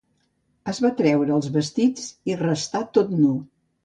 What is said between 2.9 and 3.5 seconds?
tot nu.